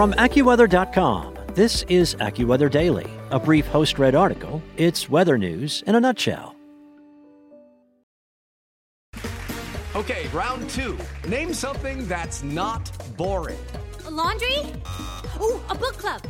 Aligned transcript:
From 0.00 0.14
AccuWeather.com, 0.14 1.36
this 1.54 1.82
is 1.90 2.14
AccuWeather 2.14 2.70
Daily, 2.70 3.06
a 3.30 3.38
brief 3.38 3.66
host 3.66 3.98
read 3.98 4.14
article. 4.14 4.62
It's 4.78 5.10
weather 5.10 5.36
news 5.36 5.84
in 5.86 5.94
a 5.94 6.00
nutshell. 6.00 6.56
Okay, 9.94 10.26
round 10.28 10.70
two. 10.70 10.96
Name 11.28 11.52
something 11.52 12.08
that's 12.08 12.42
not 12.42 12.90
boring. 13.18 13.60
A 14.06 14.10
laundry? 14.10 14.58
Ooh, 15.38 15.60
a 15.68 15.74
book 15.74 15.98
club. 15.98 16.22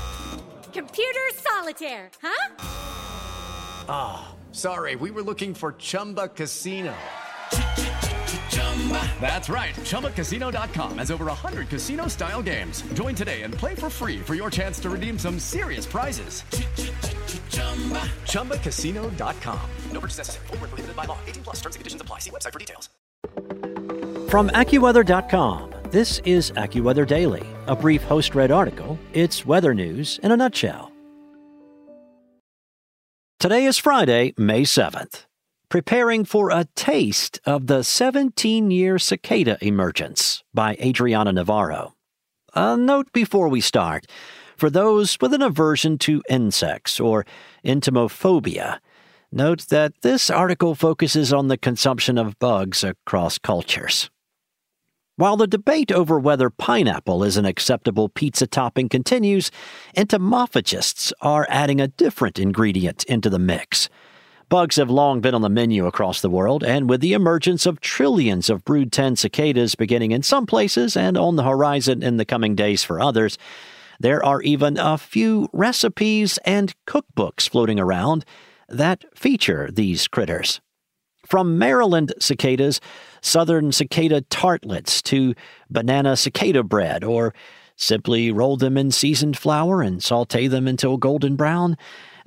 Computer 0.73 1.21
solitaire, 1.35 2.11
huh? 2.21 2.55
Ah, 3.89 4.33
oh, 4.33 4.37
sorry, 4.51 4.97
we 4.97 5.13
were 5.13 5.23
looking 5.23 5.55
for 5.55 5.75
Chumba 5.75 6.27
Casino. 6.27 6.93
That's 9.21 9.49
right. 9.49 9.75
ChumbaCasino.com 9.75 10.99
has 10.99 11.11
over 11.11 11.27
100 11.27 11.69
casino 11.69 12.09
style 12.09 12.43
games. 12.43 12.83
Join 12.95 13.15
today 13.15 13.43
and 13.43 13.53
play 13.53 13.75
for 13.75 13.91
free 13.91 14.19
for 14.21 14.35
your 14.35 14.51
chance 14.51 14.81
to 14.81 14.91
redeem 14.91 15.19
some 15.19 15.39
serious 15.39 15.85
prizes. 15.85 16.43
ChumbaCasino.com. 18.25 19.71
No 19.93 20.01
purchase 20.01 20.19
necessary. 20.19 20.47
Full 20.49 20.57
prohibited 20.57 20.97
by 20.97 21.05
law. 21.05 21.19
18 21.27 21.43
plus 21.45 21.57
terms 21.57 21.77
and 21.77 21.81
conditions 21.81 22.03
apply. 22.03 22.21
See 22.21 22.31
website 22.31 22.53
for 22.53 22.59
details. 22.59 22.89
From 24.31 24.49
AccuWeather.com, 24.51 25.75
this 25.91 26.21
is 26.25 26.53
AccuWeather 26.53 27.07
Daily, 27.07 27.45
a 27.67 27.75
brief 27.75 28.03
host 28.03 28.35
read 28.35 28.51
article. 28.51 28.99
It's 29.13 29.45
weather 29.45 29.75
news 29.75 30.21
in 30.23 30.31
a 30.33 30.37
nutshell. 30.37 30.93
Today 33.41 33.65
is 33.65 33.79
Friday, 33.79 34.35
May 34.37 34.63
7th 34.63 35.25
preparing 35.71 36.25
for 36.25 36.51
a 36.51 36.67
taste 36.75 37.41
of 37.47 37.69
the 37.69 37.83
17 37.83 38.71
year 38.73 38.99
cicada 38.99 39.57
emergence 39.65 40.43
by 40.53 40.77
Adriana 40.83 41.33
Navarro. 41.33 41.95
A 42.55 42.77
note 42.77 43.13
before 43.13 43.49
we 43.49 43.61
start 43.61 44.07
for 44.57 44.69
those 44.69 45.17
with 45.21 45.33
an 45.33 45.43
aversion 45.43 45.97
to 45.99 46.23
insects 46.29 46.99
or 46.99 47.25
entomophobia, 47.65 48.81
note 49.31 49.69
that 49.69 50.03
this 50.03 50.29
article 50.29 50.75
focuses 50.75 51.33
on 51.33 51.47
the 51.47 51.57
consumption 51.57 52.19
of 52.19 52.39
bugs 52.41 52.83
across 52.83 53.39
cultures. 53.39 54.11
While 55.15 55.37
the 55.37 55.47
debate 55.47 55.93
over 55.93 56.19
whether 56.19 56.51
pineapple 56.51 57.23
is 57.23 57.37
an 57.37 57.45
acceptable 57.45 58.09
pizza 58.09 58.49
topping 58.49 58.89
continues, 58.89 59.53
entomophagists 59.97 61.13
are 61.21 61.47
adding 61.49 61.81
a 61.81 61.89
different 61.89 62.41
ingredient 62.41 63.05
into 63.05 63.31
the 63.31 63.39
mix 63.39 63.89
Bugs 64.51 64.75
have 64.77 64.91
long 64.91 65.21
been 65.21 65.33
on 65.33 65.43
the 65.43 65.49
menu 65.49 65.87
across 65.87 66.21
the 66.21 66.29
world, 66.29 66.65
and 66.65 66.91
with 66.91 67.01
the 67.01 67.13
emergence 67.13 67.67
of 67.67 67.81
trillions 67.81 68.51
of 68.51 68.65
brood 68.65 68.91
10 68.91 69.15
cicadas 69.15 69.77
beginning 69.77 70.11
in 70.11 70.25
some 70.25 70.45
places 70.45 70.97
and 70.97 71.17
on 71.17 71.37
the 71.37 71.45
horizon 71.45 72.03
in 72.03 72.17
the 72.17 72.25
coming 72.25 72.57
days 72.57 72.83
for 72.83 73.01
others, 73.01 73.39
there 74.01 74.25
are 74.25 74.43
even 74.43 74.77
a 74.77 74.99
few 74.99 75.49
recipes 75.53 76.37
and 76.45 76.75
cookbooks 76.85 77.49
floating 77.49 77.79
around 77.79 78.25
that 78.69 79.05
feature 79.17 79.71
these 79.71 80.09
critters. 80.09 80.61
From 81.25 81.57
Maryland 81.57 82.13
cicadas, 82.19 82.81
southern 83.21 83.71
cicada 83.71 84.23
tartlets, 84.23 85.01
to 85.03 85.37
banana 85.71 86.17
cicada 86.17 86.65
bread, 86.65 87.05
or 87.05 87.33
simply 87.77 88.33
roll 88.33 88.57
them 88.57 88.77
in 88.77 88.91
seasoned 88.91 89.39
flour 89.39 89.81
and 89.81 90.03
saute 90.03 90.49
them 90.49 90.67
until 90.67 90.97
golden 90.97 91.37
brown, 91.37 91.77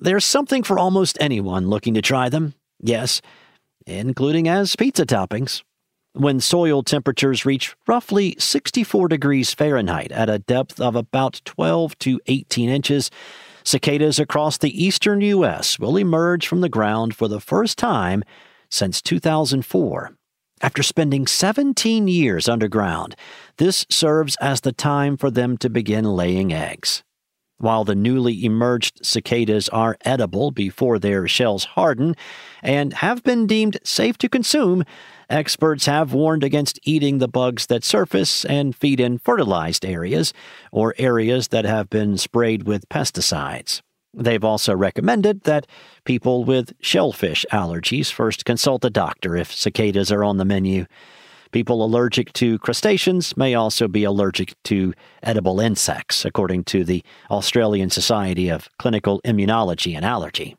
there's 0.03 0.25
something 0.25 0.63
for 0.63 0.77
almost 0.77 1.17
anyone 1.21 1.69
looking 1.69 1.93
to 1.93 2.01
try 2.01 2.27
them, 2.29 2.53
yes, 2.79 3.21
including 3.87 4.47
as 4.47 4.75
pizza 4.75 5.05
toppings. 5.05 5.63
When 6.13 6.39
soil 6.41 6.83
temperatures 6.83 7.45
reach 7.45 7.75
roughly 7.87 8.35
64 8.37 9.07
degrees 9.07 9.53
Fahrenheit 9.53 10.11
at 10.11 10.29
a 10.29 10.39
depth 10.39 10.79
of 10.79 10.95
about 10.95 11.41
12 11.45 11.97
to 11.99 12.19
18 12.27 12.69
inches, 12.69 13.09
cicadas 13.63 14.19
across 14.19 14.57
the 14.57 14.83
eastern 14.83 15.21
U.S. 15.21 15.79
will 15.79 15.97
emerge 15.97 16.47
from 16.47 16.61
the 16.61 16.69
ground 16.69 17.15
for 17.15 17.27
the 17.27 17.39
first 17.39 17.77
time 17.77 18.23
since 18.69 19.01
2004. 19.01 20.11
After 20.61 20.83
spending 20.83 21.27
17 21.27 22.07
years 22.07 22.47
underground, 22.47 23.15
this 23.57 23.85
serves 23.89 24.35
as 24.41 24.61
the 24.61 24.71
time 24.71 25.17
for 25.17 25.31
them 25.31 25.57
to 25.57 25.69
begin 25.69 26.05
laying 26.05 26.53
eggs. 26.53 27.03
While 27.57 27.83
the 27.83 27.95
newly 27.95 28.43
emerged 28.43 29.05
cicadas 29.05 29.69
are 29.69 29.97
edible 30.03 30.51
before 30.51 30.99
their 30.99 31.27
shells 31.27 31.63
harden 31.63 32.15
and 32.61 32.93
have 32.95 33.23
been 33.23 33.47
deemed 33.47 33.77
safe 33.83 34.17
to 34.17 34.29
consume, 34.29 34.83
experts 35.29 35.85
have 35.85 36.13
warned 36.13 36.43
against 36.43 36.79
eating 36.83 37.19
the 37.19 37.27
bugs 37.27 37.67
that 37.67 37.83
surface 37.83 38.43
and 38.45 38.75
feed 38.75 38.99
in 38.99 39.17
fertilized 39.17 39.85
areas 39.85 40.33
or 40.71 40.93
areas 40.97 41.49
that 41.49 41.65
have 41.65 41.89
been 41.89 42.17
sprayed 42.17 42.63
with 42.63 42.89
pesticides. 42.89 43.81
They've 44.13 44.43
also 44.43 44.75
recommended 44.75 45.41
that 45.43 45.65
people 46.05 46.43
with 46.43 46.73
shellfish 46.81 47.45
allergies 47.51 48.11
first 48.11 48.45
consult 48.45 48.85
a 48.85 48.89
doctor 48.89 49.35
if 49.35 49.53
cicadas 49.53 50.11
are 50.11 50.23
on 50.23 50.37
the 50.37 50.45
menu. 50.45 50.85
People 51.53 51.85
allergic 51.85 52.33
to 52.33 52.57
crustaceans 52.57 53.37
may 53.37 53.53
also 53.53 53.87
be 53.87 54.03
allergic 54.03 54.55
to 54.63 54.91
edible 55.21 55.59
insects, 55.59 56.25
according 56.25 56.63
to 56.65 56.83
the 56.83 57.03
Australian 57.29 57.91
Society 57.91 58.49
of 58.49 58.67
Clinical 58.79 59.21
Immunology 59.21 59.95
and 59.95 60.03
Allergy. 60.03 60.55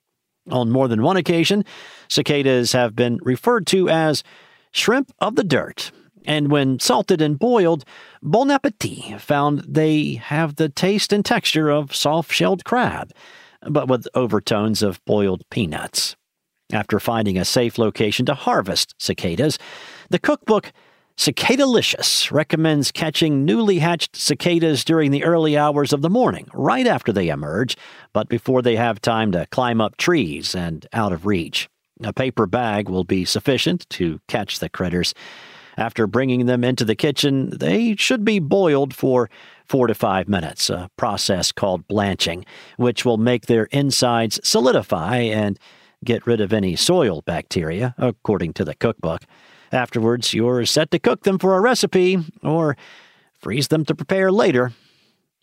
On 0.52 0.70
more 0.70 0.86
than 0.86 1.02
one 1.02 1.16
occasion, 1.16 1.64
cicadas 2.08 2.72
have 2.72 2.94
been 2.94 3.18
referred 3.22 3.66
to 3.68 3.88
as 3.88 4.22
shrimp 4.70 5.12
of 5.18 5.34
the 5.34 5.42
dirt, 5.42 5.90
and 6.24 6.48
when 6.48 6.78
salted 6.78 7.20
and 7.20 7.40
boiled, 7.40 7.84
Bon 8.22 8.48
Appetit 8.48 9.20
found 9.20 9.64
they 9.66 10.14
have 10.14 10.54
the 10.54 10.68
taste 10.68 11.12
and 11.12 11.24
texture 11.24 11.70
of 11.70 11.92
soft 11.92 12.30
shelled 12.30 12.64
crab, 12.64 13.10
but 13.62 13.88
with 13.88 14.06
overtones 14.14 14.80
of 14.80 15.04
boiled 15.06 15.42
peanuts. 15.50 16.14
After 16.72 17.00
finding 17.00 17.36
a 17.36 17.44
safe 17.44 17.78
location 17.78 18.26
to 18.26 18.34
harvest 18.34 18.94
cicadas, 18.98 19.58
the 20.10 20.18
cookbook 20.18 20.72
Cicadalicious 21.16 22.32
recommends 22.32 22.90
catching 22.90 23.44
newly 23.44 23.78
hatched 23.78 24.16
cicadas 24.16 24.84
during 24.84 25.12
the 25.12 25.22
early 25.22 25.56
hours 25.56 25.92
of 25.92 26.02
the 26.02 26.10
morning, 26.10 26.48
right 26.52 26.88
after 26.88 27.12
they 27.12 27.28
emerge, 27.28 27.76
but 28.12 28.28
before 28.28 28.62
they 28.62 28.74
have 28.74 29.00
time 29.00 29.30
to 29.30 29.46
climb 29.52 29.80
up 29.80 29.96
trees 29.96 30.56
and 30.56 30.88
out 30.92 31.12
of 31.12 31.24
reach. 31.24 31.68
A 32.02 32.12
paper 32.12 32.46
bag 32.46 32.88
will 32.88 33.04
be 33.04 33.24
sufficient 33.24 33.88
to 33.90 34.20
catch 34.26 34.58
the 34.58 34.68
critters. 34.68 35.14
After 35.76 36.08
bringing 36.08 36.46
them 36.46 36.64
into 36.64 36.84
the 36.84 36.96
kitchen, 36.96 37.50
they 37.58 37.94
should 37.94 38.24
be 38.24 38.40
boiled 38.40 38.92
for 38.92 39.30
four 39.66 39.86
to 39.86 39.94
five 39.94 40.28
minutes, 40.28 40.68
a 40.68 40.90
process 40.96 41.52
called 41.52 41.86
blanching, 41.86 42.44
which 42.76 43.04
will 43.04 43.18
make 43.18 43.46
their 43.46 43.64
insides 43.66 44.40
solidify 44.42 45.18
and 45.18 45.60
get 46.04 46.26
rid 46.26 46.40
of 46.40 46.52
any 46.52 46.74
soil 46.74 47.22
bacteria, 47.22 47.94
according 47.98 48.52
to 48.54 48.64
the 48.64 48.74
cookbook. 48.74 49.22
Afterwards, 49.74 50.32
you're 50.32 50.64
set 50.66 50.92
to 50.92 51.00
cook 51.00 51.24
them 51.24 51.38
for 51.38 51.56
a 51.56 51.60
recipe 51.60 52.18
or 52.42 52.76
freeze 53.38 53.68
them 53.68 53.84
to 53.86 53.94
prepare 53.94 54.30
later. 54.30 54.72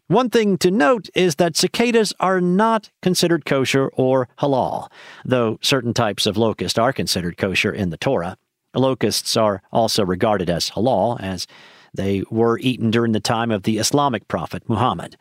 One 0.08 0.30
thing 0.30 0.58
to 0.60 0.72
note 0.72 1.10
is 1.14 1.36
that 1.36 1.58
cicadas 1.58 2.14
are 2.20 2.42
not 2.42 2.90
considered 3.02 3.46
kosher 3.46 3.90
or 3.94 4.30
halal, 4.40 4.90
though 5.26 5.60
certain 5.62 5.94
types 5.94 6.26
of 6.26 6.38
locust 6.38 6.80
are 6.80 6.94
considered 6.94 7.38
kosher 7.38 7.72
in 7.72 7.90
the 7.90 7.98
Torah. 7.98 8.38
Locusts 8.74 9.36
are 9.36 9.62
also 9.72 10.06
regarded 10.06 10.50
as 10.50 10.72
halal, 10.72 11.20
as 11.22 11.46
they 11.94 12.24
were 12.32 12.58
eaten 12.60 12.90
during 12.90 13.12
the 13.12 13.20
time 13.20 13.52
of 13.52 13.64
the 13.64 13.78
Islamic 13.78 14.28
prophet 14.30 14.64
Muhammad. 14.68 15.18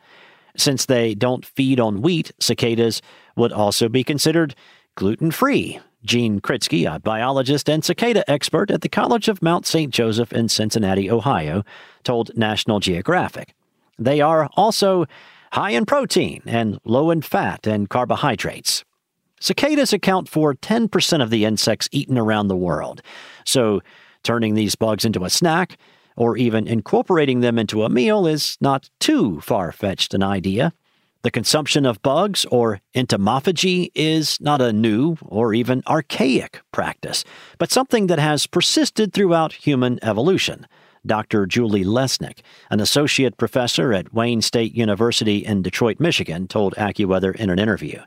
Since 0.55 0.85
they 0.85 1.15
don't 1.15 1.45
feed 1.45 1.79
on 1.79 2.01
wheat, 2.01 2.31
cicadas 2.39 3.01
would 3.35 3.51
also 3.51 3.89
be 3.89 4.03
considered 4.03 4.55
gluten 4.95 5.31
free, 5.31 5.79
Gene 6.03 6.41
Kritsky, 6.41 6.91
a 6.91 6.99
biologist 6.99 7.69
and 7.69 7.83
cicada 7.83 8.29
expert 8.29 8.71
at 8.71 8.81
the 8.81 8.89
College 8.89 9.27
of 9.27 9.41
Mount 9.41 9.65
St. 9.65 9.93
Joseph 9.93 10.33
in 10.33 10.49
Cincinnati, 10.49 11.09
Ohio, 11.09 11.63
told 12.03 12.35
National 12.35 12.79
Geographic. 12.79 13.53
They 13.99 14.21
are 14.21 14.49
also 14.55 15.05
high 15.53 15.71
in 15.71 15.85
protein 15.85 16.41
and 16.45 16.79
low 16.85 17.11
in 17.11 17.21
fat 17.21 17.67
and 17.67 17.89
carbohydrates. 17.89 18.83
Cicadas 19.39 19.93
account 19.93 20.29
for 20.29 20.53
10% 20.53 21.23
of 21.23 21.29
the 21.29 21.45
insects 21.45 21.89
eaten 21.91 22.17
around 22.17 22.47
the 22.47 22.55
world, 22.55 23.01
so 23.45 23.81
turning 24.23 24.53
these 24.53 24.75
bugs 24.75 25.05
into 25.05 25.23
a 25.23 25.29
snack 25.29 25.77
or 26.15 26.37
even 26.37 26.67
incorporating 26.67 27.39
them 27.39 27.57
into 27.57 27.83
a 27.83 27.89
meal 27.89 28.27
is 28.27 28.57
not 28.61 28.89
too 28.99 29.41
far 29.41 29.71
fetched 29.71 30.13
an 30.13 30.21
idea. 30.23 30.73
The 31.23 31.29
consumption 31.29 31.85
of 31.85 32.01
bugs, 32.01 32.45
or 32.45 32.81
entomophagy, 32.95 33.91
is 33.93 34.41
not 34.41 34.59
a 34.59 34.73
new 34.73 35.17
or 35.21 35.53
even 35.53 35.83
archaic 35.85 36.61
practice, 36.71 37.23
but 37.59 37.71
something 37.71 38.07
that 38.07 38.17
has 38.17 38.47
persisted 38.47 39.13
throughout 39.13 39.53
human 39.53 39.99
evolution. 40.03 40.65
Dr. 41.05 41.45
Julie 41.45 41.83
Lesnick, 41.83 42.39
an 42.71 42.79
associate 42.79 43.37
professor 43.37 43.93
at 43.93 44.13
Wayne 44.13 44.41
State 44.41 44.73
University 44.73 45.45
in 45.45 45.61
Detroit, 45.61 45.99
Michigan, 45.99 46.47
told 46.47 46.73
AccuWeather 46.75 47.35
in 47.35 47.51
an 47.51 47.59
interview. 47.59 48.01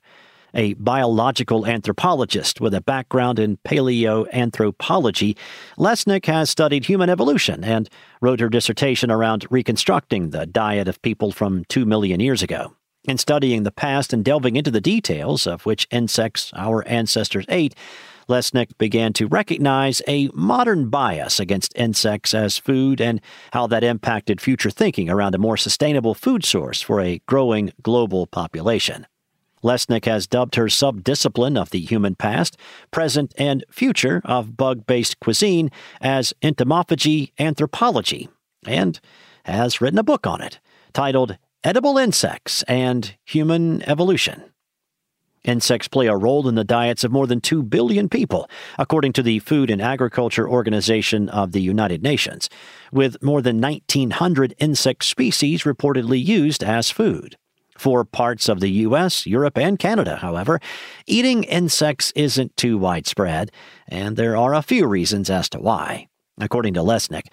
A 0.53 0.75
biological 0.75 1.67
anthropologist 1.67 2.61
with 2.61 2.75
a 2.75 2.81
background 2.81 3.39
in 3.39 3.59
paleoanthropology, 3.59 5.37
Lesnick 5.79 6.27
has 6.27 6.51
studied 6.51 6.85
human 6.85 7.11
evolution 7.11 7.63
and 7.63 7.89
wrote 8.21 8.41
her 8.41 8.49
dissertation 8.49 9.11
around 9.11 9.47
reconstructing 9.51 10.31
the 10.31 10.47
diet 10.47 10.89
of 10.89 11.03
people 11.03 11.31
from 11.31 11.65
two 11.67 11.85
million 11.85 12.19
years 12.19 12.43
ago. 12.43 12.75
In 13.07 13.19
studying 13.19 13.65
the 13.65 13.71
past 13.71 14.15
and 14.15 14.25
delving 14.25 14.57
into 14.57 14.71
the 14.71 14.81
details 14.81 15.47
of 15.47 15.67
which 15.67 15.87
insects 15.91 16.51
our 16.55 16.87
ancestors 16.89 17.45
ate, 17.51 17.75
Lesnick 18.31 18.79
began 18.79 19.13
to 19.13 19.27
recognize 19.27 20.01
a 20.09 20.29
modern 20.33 20.89
bias 20.89 21.39
against 21.39 21.77
insects 21.77 22.33
as 22.33 22.57
food 22.57 23.03
and 23.03 23.21
how 23.53 23.67
that 23.67 23.85
impacted 23.85 24.41
future 24.41 24.71
thinking 24.71 25.11
around 25.11 25.35
a 25.35 25.39
more 25.39 25.59
sustainable 25.59 26.15
food 26.15 26.47
source 26.47 26.81
for 26.81 27.03
a 27.03 27.21
growing 27.27 27.73
global 27.83 28.27
population. 28.27 29.07
Lesnick 29.63 30.07
has 30.07 30.27
dubbed 30.27 30.55
her 30.55 30.67
subdiscipline 30.67 31.61
of 31.61 31.71
the 31.71 31.81
human 31.81 32.15
past, 32.15 32.57
present, 32.91 33.35
and 33.37 33.65
future 33.71 34.23
of 34.25 34.57
bug 34.57 34.87
based 34.87 35.21
cuisine 35.21 35.71
as 36.01 36.33
entomophagy 36.43 37.33
anthropology, 37.39 38.31
and 38.67 39.01
has 39.45 39.83
written 39.83 39.99
a 39.99 40.03
book 40.03 40.27
on 40.27 40.41
it 40.41 40.59
titled 40.95 41.37
Edible 41.65 41.97
Insects 41.97 42.63
and 42.65 43.17
Human 43.25 43.81
Evolution. 43.89 44.53
Insects 45.45 45.89
play 45.89 46.09
a 46.09 46.15
role 46.15 46.47
in 46.47 46.57
the 46.57 46.63
diets 46.63 47.05
of 47.05 47.11
more 47.11 47.27
than 47.27 47.41
2 47.41 47.63
billion 47.63 48.11
people, 48.11 48.51
according 48.79 49.15
to 49.15 49.23
the 49.23 49.39
Food 49.39 49.71
and 49.71 49.81
Agriculture 49.81 50.47
Organization 50.47 51.31
of 51.31 51.53
the 51.53 51.63
United 51.63 52.03
Nations, 52.03 52.51
with 52.93 53.23
more 53.23 53.41
than 53.41 53.63
1,900 53.63 54.55
insect 54.59 55.05
species 55.07 55.63
reportedly 55.63 56.23
used 56.23 56.63
as 56.63 56.91
food. 56.91 57.39
For 57.79 58.05
parts 58.05 58.51
of 58.51 58.61
the 58.61 58.71
U.S., 58.71 59.25
Europe, 59.25 59.57
and 59.57 59.79
Canada, 59.79 60.17
however, 60.17 60.61
eating 61.07 61.45
insects 61.45 62.13
isn't 62.15 62.59
too 62.59 62.77
widespread, 62.77 63.51
and 63.89 64.19
there 64.19 64.37
are 64.37 64.53
a 64.53 64.61
few 64.61 64.87
reasons 64.87 65.31
as 65.31 65.49
to 65.49 65.61
why. 65.61 66.09
According 66.39 66.75
to 66.75 66.81
Lesnick, 66.81 67.29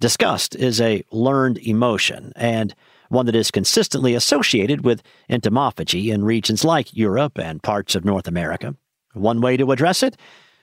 disgust 0.00 0.56
is 0.56 0.80
a 0.80 1.04
learned 1.10 1.58
emotion, 1.58 2.32
and 2.34 2.74
one 3.08 3.26
that 3.26 3.36
is 3.36 3.50
consistently 3.50 4.14
associated 4.14 4.84
with 4.84 5.02
entomophagy 5.30 6.12
in 6.12 6.24
regions 6.24 6.64
like 6.64 6.96
Europe 6.96 7.38
and 7.38 7.62
parts 7.62 7.94
of 7.94 8.04
North 8.04 8.26
America. 8.26 8.74
One 9.12 9.40
way 9.40 9.56
to 9.56 9.72
address 9.72 10.02
it? 10.02 10.16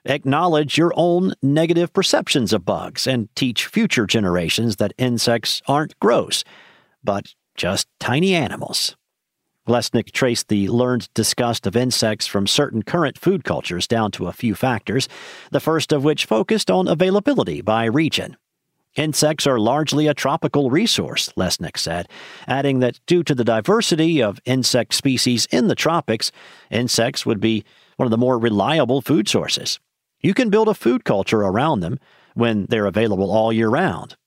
Acknowledge 0.05 0.77
your 0.77 0.93
own 0.95 1.33
negative 1.43 1.93
perceptions 1.93 2.53
of 2.53 2.65
bugs 2.65 3.05
and 3.05 3.33
teach 3.35 3.67
future 3.67 4.07
generations 4.07 4.77
that 4.77 4.93
insects 4.97 5.61
aren't 5.67 5.99
gross, 5.99 6.43
but 7.03 7.33
just 7.55 7.87
tiny 7.99 8.33
animals. 8.33 8.95
Lesnick 9.67 10.11
traced 10.11 10.47
the 10.47 10.67
learned 10.69 11.07
disgust 11.13 11.67
of 11.67 11.75
insects 11.75 12.25
from 12.25 12.47
certain 12.47 12.81
current 12.81 13.19
food 13.19 13.43
cultures 13.43 13.87
down 13.87 14.09
to 14.11 14.25
a 14.25 14.33
few 14.33 14.55
factors, 14.55 15.07
the 15.51 15.59
first 15.59 15.91
of 15.91 16.03
which 16.03 16.25
focused 16.25 16.71
on 16.71 16.87
availability 16.87 17.61
by 17.61 17.85
region. 17.85 18.37
Insects 18.95 19.47
are 19.47 19.59
largely 19.59 20.07
a 20.07 20.13
tropical 20.13 20.69
resource, 20.69 21.31
Lesnick 21.37 21.77
said, 21.77 22.09
adding 22.45 22.79
that 22.79 22.99
due 23.05 23.23
to 23.23 23.33
the 23.33 23.45
diversity 23.45 24.21
of 24.21 24.41
insect 24.43 24.93
species 24.93 25.45
in 25.49 25.69
the 25.69 25.75
tropics, 25.75 26.31
insects 26.69 27.25
would 27.25 27.39
be 27.39 27.63
one 27.95 28.05
of 28.05 28.11
the 28.11 28.17
more 28.17 28.37
reliable 28.37 29.01
food 29.01 29.29
sources. 29.29 29.79
You 30.19 30.33
can 30.33 30.49
build 30.49 30.67
a 30.67 30.73
food 30.73 31.05
culture 31.05 31.41
around 31.41 31.79
them 31.79 31.99
when 32.33 32.65
they're 32.69 32.85
available 32.85 33.31
all 33.31 33.53
year 33.53 33.69
round. 33.69 34.17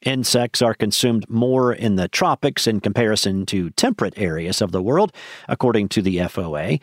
Insects 0.00 0.62
are 0.62 0.74
consumed 0.74 1.28
more 1.28 1.72
in 1.72 1.96
the 1.96 2.08
tropics 2.08 2.66
in 2.66 2.80
comparison 2.80 3.46
to 3.46 3.70
temperate 3.70 4.14
areas 4.16 4.62
of 4.62 4.72
the 4.72 4.82
world, 4.82 5.12
according 5.48 5.88
to 5.90 6.02
the 6.02 6.18
FOA. 6.18 6.80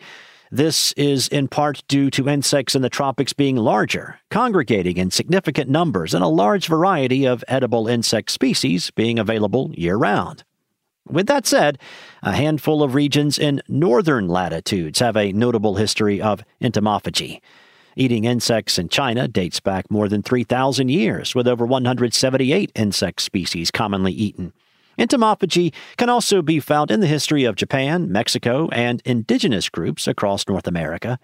This 0.54 0.92
is 0.98 1.28
in 1.28 1.48
part 1.48 1.82
due 1.88 2.10
to 2.10 2.28
insects 2.28 2.74
in 2.74 2.82
the 2.82 2.90
tropics 2.90 3.32
being 3.32 3.56
larger, 3.56 4.20
congregating 4.30 4.98
in 4.98 5.10
significant 5.10 5.70
numbers, 5.70 6.12
and 6.12 6.22
a 6.22 6.28
large 6.28 6.66
variety 6.66 7.26
of 7.26 7.42
edible 7.48 7.88
insect 7.88 8.30
species 8.30 8.90
being 8.90 9.18
available 9.18 9.70
year 9.72 9.96
round. 9.96 10.44
With 11.08 11.26
that 11.28 11.46
said, 11.46 11.78
a 12.22 12.34
handful 12.34 12.82
of 12.82 12.94
regions 12.94 13.38
in 13.38 13.62
northern 13.66 14.28
latitudes 14.28 14.98
have 14.98 15.16
a 15.16 15.32
notable 15.32 15.76
history 15.76 16.20
of 16.20 16.44
entomophagy. 16.60 17.40
Eating 17.96 18.24
insects 18.24 18.78
in 18.78 18.90
China 18.90 19.28
dates 19.28 19.58
back 19.58 19.90
more 19.90 20.06
than 20.06 20.22
3,000 20.22 20.90
years, 20.90 21.34
with 21.34 21.48
over 21.48 21.64
178 21.64 22.70
insect 22.74 23.22
species 23.22 23.70
commonly 23.70 24.12
eaten. 24.12 24.52
Entomophagy 24.98 25.72
can 25.96 26.08
also 26.08 26.42
be 26.42 26.60
found 26.60 26.90
in 26.90 27.00
the 27.00 27.06
history 27.06 27.44
of 27.44 27.56
Japan, 27.56 28.10
Mexico, 28.10 28.68
and 28.72 29.00
indigenous 29.04 29.68
groups 29.68 30.06
across 30.06 30.46
North 30.46 30.66
America. 30.66 31.18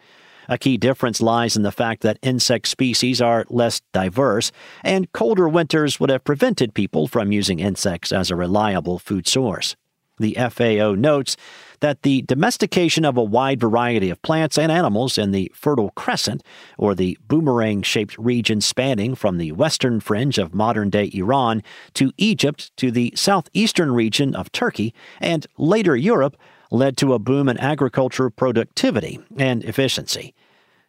A 0.48 0.56
key 0.56 0.78
difference 0.78 1.20
lies 1.20 1.56
in 1.56 1.62
the 1.62 1.70
fact 1.70 2.02
that 2.02 2.18
insect 2.22 2.68
species 2.68 3.20
are 3.20 3.44
less 3.50 3.82
diverse, 3.92 4.50
and 4.82 5.12
colder 5.12 5.46
winters 5.46 6.00
would 6.00 6.08
have 6.08 6.24
prevented 6.24 6.72
people 6.72 7.06
from 7.06 7.32
using 7.32 7.58
insects 7.58 8.12
as 8.12 8.30
a 8.30 8.36
reliable 8.36 8.98
food 8.98 9.26
source. 9.26 9.76
The 10.18 10.36
FAO 10.50 10.94
notes 10.94 11.36
that 11.80 12.02
the 12.02 12.22
domestication 12.22 13.04
of 13.04 13.16
a 13.16 13.22
wide 13.22 13.60
variety 13.60 14.10
of 14.10 14.20
plants 14.22 14.58
and 14.58 14.70
animals 14.72 15.16
in 15.16 15.30
the 15.30 15.50
Fertile 15.54 15.90
Crescent, 15.90 16.42
or 16.76 16.94
the 16.94 17.16
boomerang 17.28 17.82
shaped 17.82 18.18
region 18.18 18.60
spanning 18.60 19.14
from 19.14 19.38
the 19.38 19.52
western 19.52 20.00
fringe 20.00 20.38
of 20.38 20.54
modern 20.54 20.90
day 20.90 21.10
Iran 21.14 21.62
to 21.94 22.12
Egypt 22.16 22.76
to 22.78 22.90
the 22.90 23.12
southeastern 23.14 23.92
region 23.92 24.34
of 24.34 24.50
Turkey 24.52 24.92
and 25.20 25.46
later 25.56 25.96
Europe, 25.96 26.36
led 26.70 26.96
to 26.98 27.14
a 27.14 27.18
boom 27.18 27.48
in 27.48 27.56
agriculture 27.58 28.28
productivity 28.28 29.20
and 29.36 29.64
efficiency. 29.64 30.34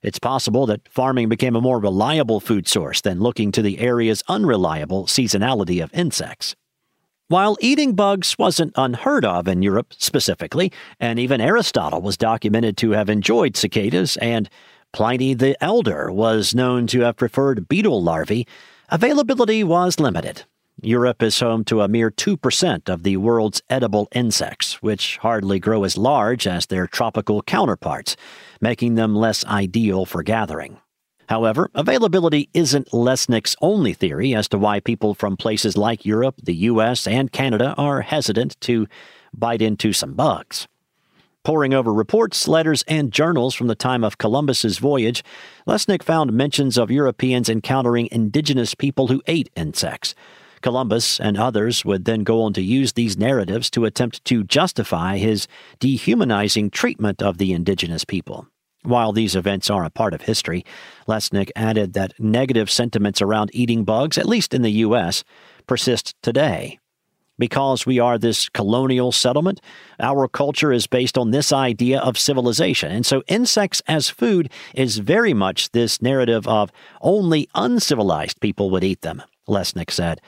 It's 0.01 0.19
possible 0.19 0.65
that 0.67 0.87
farming 0.89 1.29
became 1.29 1.55
a 1.55 1.61
more 1.61 1.79
reliable 1.79 2.39
food 2.39 2.67
source 2.67 3.01
than 3.01 3.19
looking 3.19 3.51
to 3.51 3.61
the 3.61 3.79
area's 3.79 4.23
unreliable 4.27 5.05
seasonality 5.05 5.83
of 5.83 5.93
insects. 5.93 6.55
While 7.29 7.57
eating 7.61 7.93
bugs 7.93 8.39
wasn't 8.39 8.73
unheard 8.75 9.23
of 9.23 9.47
in 9.47 9.61
Europe 9.61 9.93
specifically, 9.95 10.71
and 10.99 11.19
even 11.19 11.39
Aristotle 11.39 12.01
was 12.01 12.17
documented 12.17 12.75
to 12.77 12.89
have 12.93 13.07
enjoyed 13.07 13.55
cicadas, 13.55 14.17
and 14.17 14.49
Pliny 14.93 15.35
the 15.35 15.55
Elder 15.63 16.11
was 16.11 16.55
known 16.55 16.87
to 16.87 17.01
have 17.01 17.17
preferred 17.17 17.67
beetle 17.67 18.01
larvae, 18.01 18.47
availability 18.89 19.63
was 19.63 19.99
limited. 19.99 20.45
Europe 20.81 21.21
is 21.21 21.39
home 21.39 21.63
to 21.65 21.81
a 21.81 21.87
mere 21.87 22.09
2% 22.09 22.89
of 22.89 23.03
the 23.03 23.17
world's 23.17 23.61
edible 23.69 24.07
insects, 24.15 24.81
which 24.81 25.17
hardly 25.17 25.59
grow 25.59 25.83
as 25.83 25.99
large 25.99 26.47
as 26.47 26.65
their 26.65 26.87
tropical 26.87 27.43
counterparts, 27.43 28.15
making 28.59 28.95
them 28.95 29.15
less 29.15 29.45
ideal 29.45 30.03
for 30.07 30.23
gathering. 30.23 30.79
However, 31.29 31.69
availability 31.75 32.49
isn't 32.55 32.89
Lesnick's 32.89 33.55
only 33.61 33.93
theory 33.93 34.33
as 34.33 34.47
to 34.47 34.57
why 34.57 34.79
people 34.79 35.13
from 35.13 35.37
places 35.37 35.77
like 35.77 36.03
Europe, 36.03 36.33
the 36.41 36.55
US, 36.55 37.05
and 37.05 37.31
Canada 37.31 37.75
are 37.77 38.01
hesitant 38.01 38.59
to 38.61 38.87
bite 39.31 39.61
into 39.61 39.93
some 39.93 40.15
bugs. 40.15 40.67
Poring 41.43 41.71
over 41.71 41.93
reports, 41.93 42.47
letters, 42.47 42.83
and 42.87 43.13
journals 43.13 43.53
from 43.53 43.67
the 43.67 43.75
time 43.75 44.03
of 44.03 44.17
Columbus's 44.17 44.79
voyage, 44.79 45.23
Lesnick 45.67 46.01
found 46.01 46.33
mentions 46.33 46.79
of 46.79 46.89
Europeans 46.89 47.47
encountering 47.47 48.09
indigenous 48.11 48.73
people 48.73 49.05
who 49.05 49.21
ate 49.27 49.51
insects. 49.55 50.15
Columbus 50.61 51.19
and 51.19 51.37
others 51.37 51.85
would 51.85 52.05
then 52.05 52.23
go 52.23 52.41
on 52.41 52.53
to 52.53 52.61
use 52.63 52.93
these 52.93 53.19
narratives 53.19 53.69
to 53.69 53.85
attempt 53.85 54.25
to 54.25 54.43
justify 54.43 55.17
his 55.17 55.47
dehumanizing 55.79 56.71
treatment 56.71 57.21
of 57.21 57.37
the 57.37 57.53
indigenous 57.53 58.03
people. 58.03 58.47
While 58.83 59.11
these 59.11 59.35
events 59.35 59.69
are 59.69 59.83
a 59.83 59.89
part 59.89 60.13
of 60.13 60.21
history, 60.21 60.65
Lesnick 61.07 61.51
added 61.55 61.93
that 61.93 62.13
negative 62.19 62.69
sentiments 62.69 63.21
around 63.21 63.51
eating 63.53 63.83
bugs, 63.83 64.17
at 64.17 64.25
least 64.25 64.53
in 64.53 64.61
the 64.61 64.71
U.S., 64.71 65.23
persist 65.67 66.15
today. 66.21 66.79
Because 67.37 67.85
we 67.85 67.99
are 67.99 68.17
this 68.17 68.49
colonial 68.49 69.11
settlement, 69.11 69.61
our 69.99 70.27
culture 70.27 70.73
is 70.73 70.87
based 70.87 71.17
on 71.17 71.31
this 71.31 71.53
idea 71.53 71.99
of 71.99 72.17
civilization. 72.17 72.91
And 72.91 73.05
so 73.05 73.23
insects 73.27 73.81
as 73.87 74.09
food 74.09 74.51
is 74.73 74.97
very 74.97 75.33
much 75.33 75.71
this 75.71 76.01
narrative 76.01 76.47
of 76.47 76.71
only 77.01 77.47
uncivilized 77.55 78.41
people 78.41 78.69
would 78.71 78.83
eat 78.83 79.01
them, 79.01 79.23
Lesnick 79.47 79.91
said. 79.91 80.19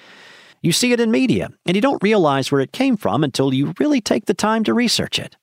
You 0.61 0.71
see 0.71 0.93
it 0.93 0.99
in 0.99 1.09
media, 1.11 1.49
and 1.65 1.75
you 1.75 1.81
don't 1.81 2.03
realize 2.03 2.51
where 2.51 2.61
it 2.61 2.71
came 2.71 2.95
from 2.95 3.23
until 3.23 3.53
you 3.53 3.73
really 3.79 3.99
take 3.99 4.25
the 4.25 4.33
time 4.33 4.63
to 4.65 4.73
research 4.73 5.19
it. 5.19 5.35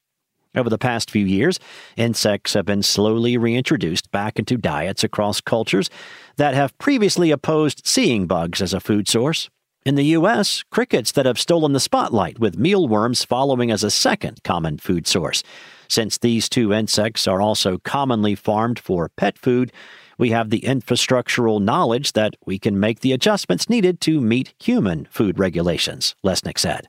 Over 0.54 0.70
the 0.70 0.78
past 0.78 1.10
few 1.10 1.26
years, 1.26 1.58
insects 1.96 2.54
have 2.54 2.64
been 2.64 2.82
slowly 2.82 3.36
reintroduced 3.36 4.10
back 4.10 4.38
into 4.38 4.56
diets 4.56 5.04
across 5.04 5.40
cultures 5.40 5.90
that 6.36 6.54
have 6.54 6.76
previously 6.78 7.30
opposed 7.30 7.86
seeing 7.86 8.26
bugs 8.26 8.62
as 8.62 8.72
a 8.72 8.80
food 8.80 9.08
source. 9.08 9.50
In 9.84 9.94
the 9.94 10.06
U.S., 10.06 10.64
crickets 10.70 11.12
that 11.12 11.26
have 11.26 11.38
stolen 11.38 11.72
the 11.72 11.80
spotlight, 11.80 12.38
with 12.38 12.58
mealworms 12.58 13.24
following 13.24 13.70
as 13.70 13.84
a 13.84 13.90
second 13.90 14.42
common 14.42 14.78
food 14.78 15.06
source. 15.06 15.42
Since 15.88 16.18
these 16.18 16.48
two 16.48 16.72
insects 16.72 17.26
are 17.26 17.40
also 17.40 17.78
commonly 17.78 18.34
farmed 18.34 18.78
for 18.78 19.08
pet 19.08 19.38
food, 19.38 19.72
we 20.18 20.30
have 20.30 20.50
the 20.50 20.60
infrastructural 20.60 21.62
knowledge 21.62 22.12
that 22.12 22.34
we 22.44 22.58
can 22.58 22.78
make 22.78 23.00
the 23.00 23.12
adjustments 23.12 23.70
needed 23.70 24.00
to 24.02 24.20
meet 24.20 24.52
human 24.58 25.06
food 25.10 25.38
regulations, 25.38 26.14
Lesnick 26.24 26.58
said. 26.58 26.88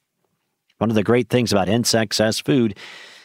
One 0.79 0.89
of 0.89 0.95
the 0.95 1.03
great 1.03 1.29
things 1.29 1.51
about 1.51 1.69
insects 1.69 2.19
as 2.19 2.39
food 2.39 2.77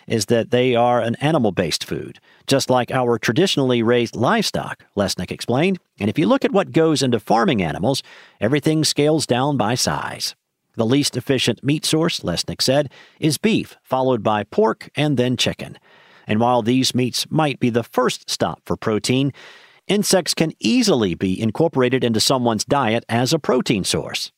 is 0.06 0.26
that 0.26 0.50
they 0.50 0.75
are 0.75 1.00
an 1.00 1.14
animal 1.16 1.52
based 1.52 1.84
food, 1.84 2.20
just 2.46 2.70
like 2.70 2.90
our 2.90 3.18
traditionally 3.18 3.82
raised 3.82 4.16
livestock, 4.16 4.84
Lesnick 4.96 5.30
explained. 5.30 5.78
And 5.99 6.11
if 6.11 6.18
you 6.18 6.26
look 6.26 6.44
at 6.44 6.52
what 6.52 6.73
goes 6.73 7.02
into 7.02 7.20
farming 7.20 7.62
animals, 7.62 8.02
everything 8.40 8.84
scales 8.84 9.26
down 9.26 9.56
by 9.56 9.75
size. 9.75 10.34
The 10.76 10.87
least 10.87 11.16
efficient 11.16 11.62
meat 11.62 11.84
source, 11.84 12.20
Lesnick 12.20 12.61
said, 12.61 12.90
is 13.20 13.38
beef, 13.38 13.76
followed 13.82 14.23
by 14.23 14.44
pork 14.44 14.90
and 14.96 15.16
then 15.16 15.37
chicken. 15.37 15.78
And 16.26 16.40
while 16.40 16.62
these 16.62 16.94
meats 16.94 17.30
might 17.30 17.61
be 17.61 17.70
the 17.70 17.84
first 17.84 18.28
stop 18.28 18.61
for 18.64 18.76
protein, 18.76 19.32
insects 19.87 20.34
can 20.34 20.52
easily 20.58 21.14
be 21.14 21.40
incorporated 21.40 22.02
into 22.02 22.20
someone's 22.20 22.64
diet 22.64 23.04
as 23.08 23.32
a 23.32 23.38
protein 23.38 23.84
source. 23.84 24.32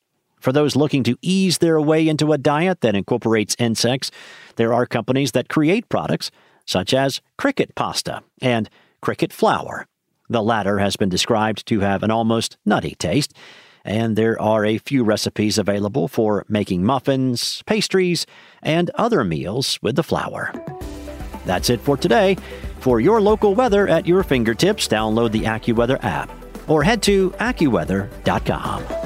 For 0.47 0.53
those 0.53 0.77
looking 0.77 1.03
to 1.03 1.19
ease 1.23 1.59
their 1.59 1.81
way 1.81 2.07
into 2.07 2.33
a 2.33 2.39
diet 2.39 2.81
that 2.83 2.95
incorporates 2.95 3.57
insects, 3.59 4.13
there 4.55 4.73
are 4.73 4.87
companies 4.87 5.33
that 5.33 5.49
create 5.49 5.89
products 5.89 6.31
such 6.65 6.95
as 6.95 7.21
cricket 7.37 7.75
pasta 7.75 8.23
and 8.41 8.71
cricket 9.01 9.33
flour. 9.33 9.89
The 10.29 10.45
latter 10.45 10.79
has 10.79 10.95
been 10.95 11.09
described 11.09 11.67
to 11.67 11.81
have 11.81 12.05
an 12.05 12.13
almost 12.13 12.59
nutty 12.65 12.95
taste, 12.95 13.35
and 13.85 14.15
there 14.15 14.41
are 14.41 14.65
a 14.65 14.79
few 14.79 15.03
recipes 15.03 15.59
available 15.59 16.07
for 16.07 16.45
making 16.49 16.85
muffins, 16.85 17.65
pastries, 17.67 18.25
and 18.63 18.91
other 18.91 19.25
meals 19.25 19.81
with 19.83 19.97
the 19.97 20.05
flour. 20.05 20.53
That's 21.45 21.71
it 21.71 21.81
for 21.81 21.97
today. 21.97 22.37
For 22.79 23.01
your 23.01 23.21
local 23.21 23.57
weather 23.57 23.89
at 23.89 24.07
your 24.07 24.23
fingertips, 24.23 24.87
download 24.87 25.33
the 25.33 25.43
AccuWeather 25.43 25.99
app 26.05 26.31
or 26.69 26.85
head 26.85 27.03
to 27.03 27.31
AccuWeather.com. 27.33 29.06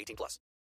18 0.01 0.15
plus. 0.15 0.39